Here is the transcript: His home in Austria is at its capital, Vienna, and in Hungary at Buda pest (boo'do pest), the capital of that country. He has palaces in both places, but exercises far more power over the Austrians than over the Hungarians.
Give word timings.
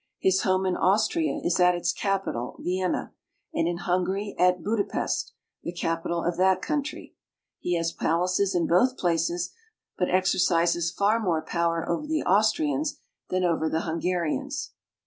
His 0.17 0.41
home 0.41 0.65
in 0.65 0.75
Austria 0.75 1.39
is 1.43 1.59
at 1.59 1.75
its 1.75 1.93
capital, 1.93 2.55
Vienna, 2.57 3.13
and 3.53 3.67
in 3.67 3.77
Hungary 3.77 4.33
at 4.39 4.63
Buda 4.63 4.83
pest 4.83 4.83
(boo'do 4.83 4.89
pest), 4.89 5.33
the 5.61 5.71
capital 5.73 6.23
of 6.23 6.37
that 6.37 6.59
country. 6.63 7.13
He 7.59 7.75
has 7.75 7.91
palaces 7.91 8.55
in 8.55 8.65
both 8.65 8.97
places, 8.97 9.53
but 9.99 10.09
exercises 10.09 10.89
far 10.89 11.19
more 11.19 11.43
power 11.43 11.87
over 11.87 12.07
the 12.07 12.23
Austrians 12.23 12.97
than 13.29 13.43
over 13.43 13.69
the 13.69 13.81
Hungarians. 13.81 14.71